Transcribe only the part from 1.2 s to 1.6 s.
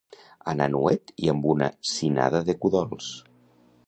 i amb